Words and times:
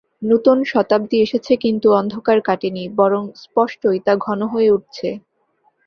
নূতন 0.21 0.59
শতাব্দী 0.63 1.17
এসেছে, 1.21 1.53
কিন্তু 1.55 1.87
অন্ধকার 1.93 2.37
কাটেনি, 2.41 2.83
বরং 2.99 3.23
স্পষ্টই 3.43 3.99
তা 4.05 4.13
ঘন 4.25 4.39
হয়ে 4.53 4.69
উঠছে। 4.71 5.09